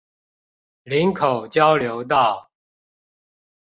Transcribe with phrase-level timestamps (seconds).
[0.81, 2.49] 林口交流道